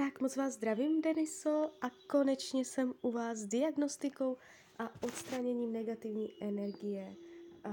[0.00, 4.36] Tak moc vás zdravím, Deniso, a konečně jsem u vás s diagnostikou
[4.78, 7.16] a odstraněním negativní energie,
[7.64, 7.70] a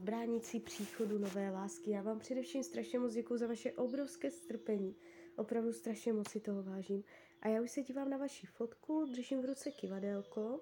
[0.00, 1.90] bránící příchodu nové lásky.
[1.90, 4.96] Já vám především strašně moc děkuji za vaše obrovské strpení.
[5.36, 7.04] Opravdu strašně moc si toho vážím.
[7.42, 10.60] A já už se dívám na vaši fotku, držím v ruce kivadelko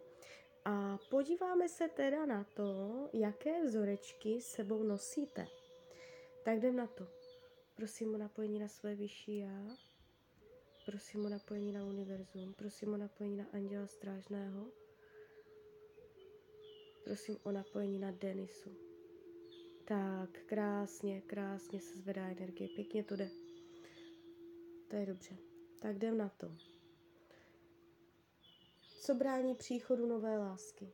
[0.64, 5.46] a podíváme se teda na to, jaké vzorečky sebou nosíte.
[6.44, 7.06] Tak jdem na to.
[7.76, 9.76] Prosím o napojení na své vyšší já.
[10.86, 12.54] Prosím o napojení na univerzum.
[12.54, 14.66] Prosím o napojení na anděla strážného.
[17.04, 18.70] Prosím o napojení na Denisu.
[19.84, 22.68] Tak, krásně, krásně se zvedá energie.
[22.68, 23.30] Pěkně to jde.
[24.90, 25.36] To je dobře.
[25.82, 26.52] Tak jdem na to.
[29.00, 30.92] Co brání příchodu nové lásky?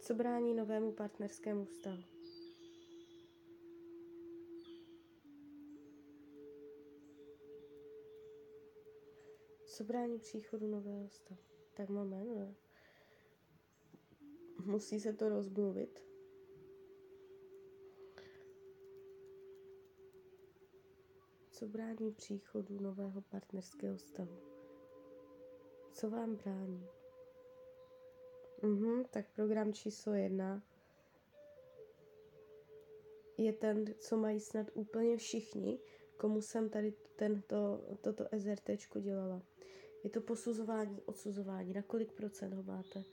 [0.00, 2.02] Co brání novému partnerskému vztahu?
[9.72, 11.40] Co brání příchodu nového stavu?
[11.74, 12.54] Tak moment, ne?
[14.64, 16.04] Musí se to rozmluvit.
[21.50, 24.38] Co brání příchodu nového partnerského stavu?
[25.92, 26.86] Co vám brání?
[28.62, 30.62] Mhm, tak program číslo jedna
[33.36, 35.78] je ten, co mají snad úplně všichni,
[36.22, 38.70] komu jsem tady tento, toto SRT
[39.00, 39.42] dělala.
[40.04, 41.72] Je to posuzování, odsuzování.
[41.72, 43.04] Na kolik procent ho máte?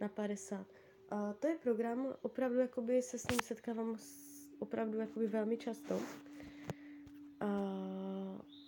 [0.00, 0.66] Na 50.
[1.08, 3.96] A to je program, opravdu jakoby se s ním setkávám
[4.58, 6.00] opravdu jakoby velmi často.
[7.40, 7.48] A,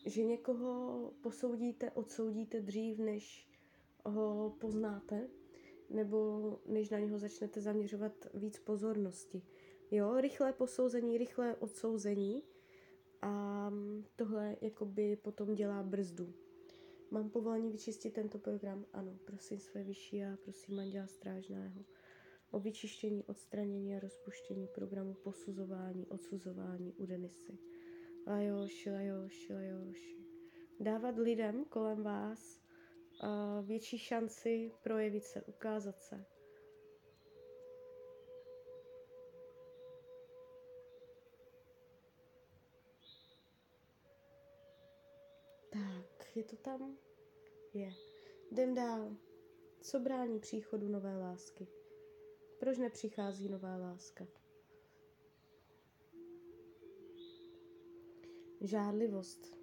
[0.07, 3.49] že někoho posoudíte, odsoudíte dřív, než
[4.05, 5.29] ho poznáte,
[5.91, 9.43] nebo než na něho začnete zaměřovat víc pozornosti.
[9.91, 12.43] Jo, rychlé posouzení, rychlé odsouzení
[13.25, 13.71] a
[14.17, 16.35] tohle jakoby potom dělá brzdu.
[17.11, 18.85] Mám povolení vyčistit tento program?
[18.93, 21.85] Ano, prosím své vyšší a prosím Anděla Strážného
[22.51, 27.59] o vyčištění, odstranění a rozpuštění programu posuzování, odsuzování u Denisy.
[28.27, 30.17] Lajoši, lajoši, lajoši.
[30.81, 32.61] Dávat lidem kolem vás
[33.23, 36.25] uh, větší šanci projevit se, ukázat se.
[46.37, 46.97] Je to tam?
[47.75, 47.91] Je.
[48.51, 49.17] Jdem dál.
[49.81, 51.67] Co brání příchodu nové lásky?
[52.61, 54.27] Proč nepřichází nová láska?
[58.61, 59.57] Žádlivost.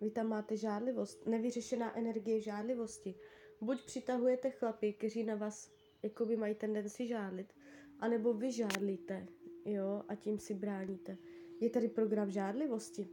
[0.00, 3.14] Vy tam máte žádlivost, nevyřešená energie žádlivosti.
[3.60, 7.54] Buď přitahujete chlapy, kteří na vás jakoby mají tendenci žádlit,
[7.98, 9.26] anebo vy žádlíte,
[9.64, 11.18] jo, a tím si bráníte.
[11.60, 13.08] Je tady program žádlivosti,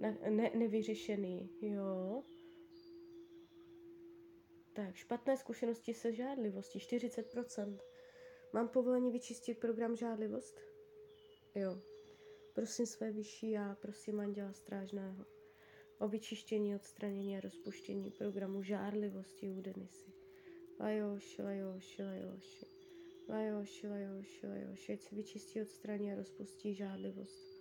[0.00, 2.22] ne, ne, nevyřešený, jo.
[4.72, 7.78] Tak, špatné zkušenosti se žádlivostí, 40%.
[8.52, 10.60] Mám povolení vyčistit program žádlivost?
[11.54, 11.80] Jo.
[12.54, 15.24] Prosím své vyšší já, prosím Anděla Strážného
[15.98, 20.12] o vyčištění, odstranění a rozpuštění programu žádlivosti u Denisy.
[20.80, 22.66] Lajoši, lajoši, lajoši.
[23.28, 24.92] Lajoši, lajoši, lajoši.
[24.92, 27.53] Ať se vyčistí, odstraní a rozpustí žádlivost.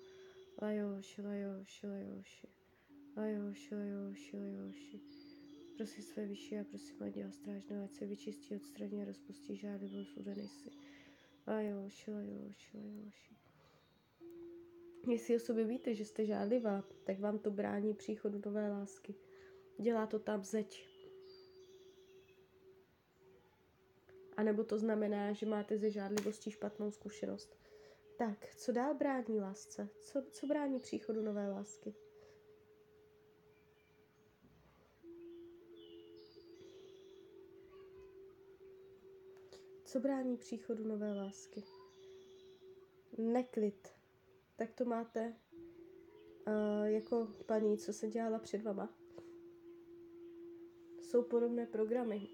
[0.62, 2.48] Lajoši, lajoši, lajoši.
[3.18, 5.02] Lajoši, lajoši, lajoši.
[5.78, 10.24] Prosím své vyšší a prosím Anděla Strážného, ať se vyčistí, odstraní a rozpustí žádlivost u
[10.24, 10.72] Denisy.
[11.48, 13.36] Lajoši, lajoši, lajoši.
[15.12, 19.16] Jestli o sobě víte, že jste žádlivá, tak vám to brání příchodu nové lásky.
[19.80, 20.88] Dělá to tam zeď.
[24.38, 27.63] A nebo to znamená, že máte ze žádlivostí špatnou zkušenost.
[28.24, 29.90] Tak, co dál brání lásce?
[30.02, 31.96] Co, co brání příchodu nové lásky?
[39.86, 41.64] Co brání příchodu nové lásky?
[43.18, 43.90] Neklid.
[44.56, 45.36] Tak to máte
[46.48, 48.94] uh, jako paní, co se dělala před vama.
[51.02, 52.28] Jsou podobné programy.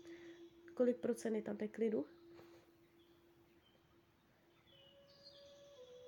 [0.74, 2.06] Kolik procent je tam neklidu?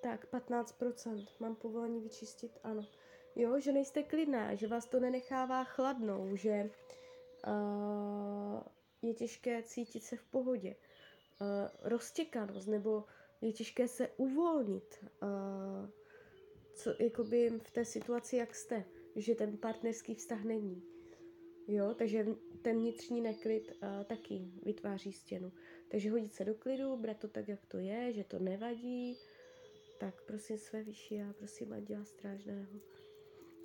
[0.08, 1.26] Tak, 15%.
[1.40, 2.58] Mám povolení vyčistit?
[2.62, 2.86] Ano.
[3.36, 6.70] Jo, že nejste klidná, že vás to nenechává chladnou, že
[7.46, 8.62] uh,
[9.02, 10.76] je těžké cítit se v pohodě.
[11.40, 13.04] Uh, roztěkanost, nebo
[13.40, 15.04] je těžké se uvolnit.
[15.22, 15.88] Uh,
[16.74, 18.84] co, jakoby v té situaci, jak jste,
[19.16, 20.82] že ten partnerský vztah není.
[21.66, 22.26] Jo, takže
[22.62, 25.52] ten vnitřní neklid uh, taky vytváří stěnu.
[25.88, 29.18] Takže hodit se do klidu, brát to tak, jak to je, že to nevadí.
[29.98, 32.80] Tak prosím své vyšší a prosím dělá Strážného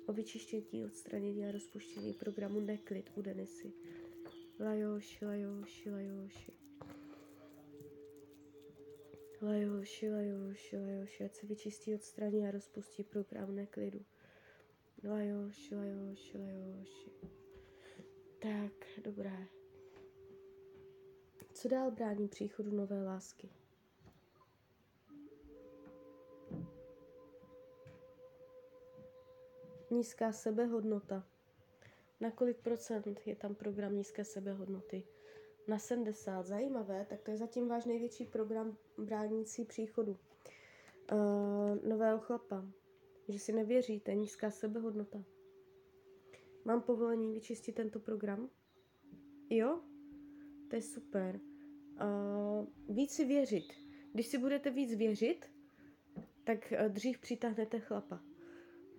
[0.06, 3.72] o vyčištění, odstranění a rozpuštění programu Neklid u Denisy.
[4.60, 6.52] Lajoši, lajoši, lajoši.
[9.42, 14.04] Lajoši, lajoši, lajoši, ať se vyčistí, odstraní a rozpustí program neklidu.
[15.04, 17.10] Lajoši, lajoši, lajoši.
[18.38, 19.46] Tak, dobré.
[21.52, 23.63] Co dál brání příchodu nové lásky?
[29.94, 31.26] Nízká sebehodnota.
[32.20, 35.04] Na kolik procent je tam program nízké sebehodnoty?
[35.68, 36.46] Na 70.
[36.46, 42.66] Zajímavé, tak to je zatím váš největší program bránící příchodu uh, nového chlapa.
[43.28, 45.24] Že si nevěříte, nízká sebehodnota.
[46.64, 48.48] Mám povolení vyčistit tento program?
[49.50, 49.80] Jo?
[50.70, 51.40] To je super.
[51.40, 52.66] Uh,
[52.96, 53.72] víc si věřit.
[54.12, 55.46] Když si budete víc věřit,
[56.44, 58.33] tak uh, dřív přitáhnete chlapa.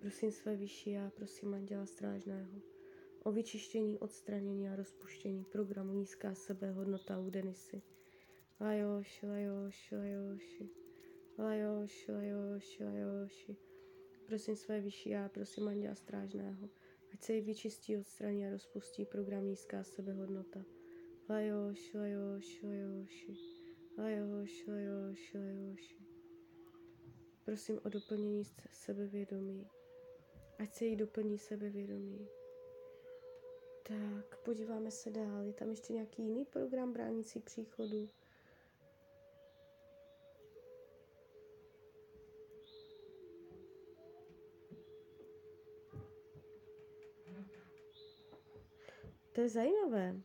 [0.00, 2.60] Prosím své vyšší a prosím Anděla Strážného
[3.26, 7.82] o vyčištění, odstranění a rozpuštění programu Nízká sebehodnota u Denisy.
[8.60, 10.70] Lajoši, lajoši, lajoši,
[11.38, 13.56] lajoši, lajoši, lajoši.
[14.26, 16.68] Prosím své vyšší a prosím Anděla Strážného,
[17.12, 20.64] ať se jí vyčistí, odstraní a rozpustí program Nízká sebehodnota.
[21.28, 23.36] Lajoši, lajoši, lajoši,
[23.98, 25.96] lajoši, lajoši, lajoši.
[27.44, 28.42] Prosím o doplnění
[28.72, 29.66] sebevědomí.
[30.58, 32.28] Ať se jí doplní sebevědomí.
[33.82, 35.42] Tak, podíváme se dál.
[35.42, 38.08] Je tam ještě nějaký jiný program bránící příchodu?
[49.32, 50.20] To je zajímavé.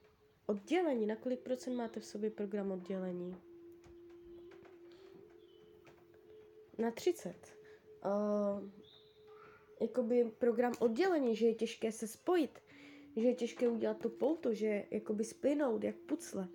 [0.45, 1.05] Oddělení.
[1.05, 3.35] Na kolik procent máte v sobě program oddělení?
[6.77, 7.35] Na 30.
[8.05, 8.69] Uh,
[9.81, 12.59] jakoby program oddělení, že je těžké se spojit
[13.15, 16.47] že je těžké udělat to pouto, že jakoby splynout jak pucle,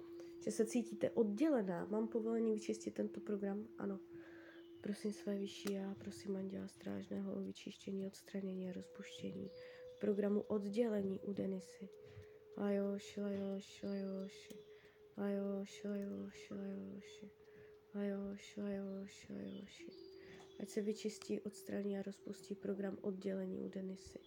[0.44, 1.86] že se cítíte oddělená.
[1.90, 3.68] Mám povolení vyčistit tento program?
[3.78, 4.00] Ano.
[4.80, 9.50] Prosím své vyšší já, prosím Anděla Strážného o vyčištění, odstranění a rozpuštění
[10.00, 11.88] programu oddělení u Denisy.
[12.56, 14.54] Lajoši, lajoši, lajoši,
[15.16, 17.30] lajoši, lajoši, lajoši,
[17.94, 20.05] lajoši, lajoši, lajoši.
[20.60, 24.18] Ať se vyčistí, odstraní a rozpustí program oddělení u Denisy.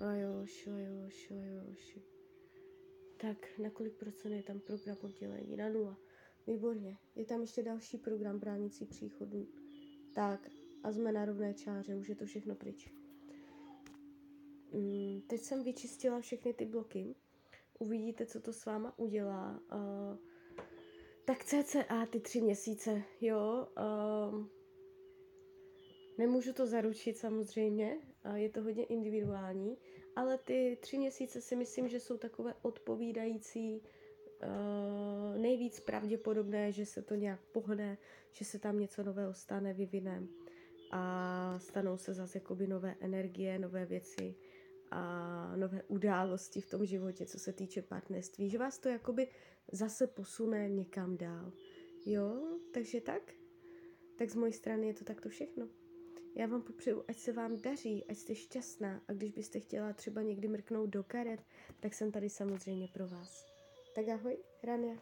[0.00, 2.02] Lajoši, lajoši, lajoši.
[3.20, 5.56] Tak, na kolik procent je tam program oddělení?
[5.56, 5.98] Na nula.
[6.46, 6.98] Výborně.
[7.14, 9.48] Je tam ještě další program bránící příchodu.
[10.14, 10.50] Tak,
[10.82, 12.92] a jsme na rovné čáře, už je to všechno pryč.
[14.72, 17.14] Mm, teď jsem vyčistila všechny ty bloky.
[17.78, 19.60] Uvidíte, co to s váma udělá.
[19.72, 20.18] Uh,
[21.24, 23.68] tak cca ty tři měsíce, jo.
[24.32, 24.46] Uh,
[26.20, 27.98] nemůžu to zaručit samozřejmě,
[28.34, 29.76] je to hodně individuální,
[30.16, 37.02] ale ty tři měsíce si myslím, že jsou takové odpovídající, uh, nejvíc pravděpodobné, že se
[37.02, 37.98] to nějak pohne,
[38.32, 40.22] že se tam něco nového stane, vyvine
[40.90, 44.34] a stanou se zase jakoby nové energie, nové věci
[44.90, 49.28] a nové události v tom životě, co se týče partnerství, že vás to jakoby
[49.72, 51.52] zase posune někam dál.
[52.06, 53.32] Jo, takže tak?
[54.18, 55.79] Tak z mojej strany je to takto všechno.
[56.36, 60.22] Já vám popřeju, ať se vám daří, ať jste šťastná a když byste chtěla třeba
[60.22, 61.40] někdy mrknout do karet,
[61.80, 63.46] tak jsem tady samozřejmě pro vás.
[63.94, 64.96] Tak ahoj, Rania.